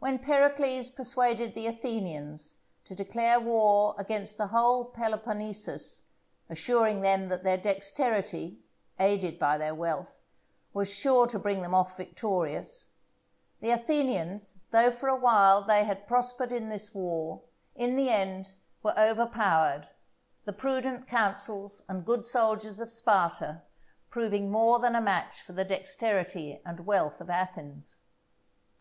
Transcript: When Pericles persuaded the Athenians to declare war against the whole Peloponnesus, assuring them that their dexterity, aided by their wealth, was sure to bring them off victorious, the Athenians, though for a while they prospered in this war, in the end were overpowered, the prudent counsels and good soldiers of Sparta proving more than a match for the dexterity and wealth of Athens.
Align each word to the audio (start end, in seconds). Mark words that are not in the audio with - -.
When 0.00 0.18
Pericles 0.18 0.90
persuaded 0.90 1.54
the 1.54 1.68
Athenians 1.68 2.54
to 2.84 2.96
declare 2.96 3.38
war 3.38 3.94
against 3.96 4.36
the 4.36 4.48
whole 4.48 4.86
Peloponnesus, 4.86 6.02
assuring 6.50 7.00
them 7.02 7.28
that 7.28 7.44
their 7.44 7.58
dexterity, 7.58 8.58
aided 8.98 9.38
by 9.38 9.58
their 9.58 9.72
wealth, 9.72 10.20
was 10.72 10.92
sure 10.92 11.28
to 11.28 11.38
bring 11.38 11.62
them 11.62 11.74
off 11.76 11.96
victorious, 11.96 12.88
the 13.60 13.70
Athenians, 13.70 14.62
though 14.72 14.90
for 14.90 15.08
a 15.08 15.14
while 15.14 15.62
they 15.62 15.88
prospered 16.08 16.50
in 16.50 16.68
this 16.68 16.92
war, 16.92 17.42
in 17.76 17.94
the 17.94 18.10
end 18.10 18.54
were 18.82 18.98
overpowered, 18.98 19.88
the 20.44 20.52
prudent 20.52 21.06
counsels 21.06 21.82
and 21.88 22.04
good 22.04 22.26
soldiers 22.26 22.80
of 22.80 22.90
Sparta 22.90 23.62
proving 24.10 24.50
more 24.50 24.80
than 24.80 24.96
a 24.96 25.00
match 25.00 25.40
for 25.40 25.52
the 25.52 25.64
dexterity 25.64 26.60
and 26.66 26.84
wealth 26.84 27.20
of 27.20 27.30
Athens. 27.30 27.98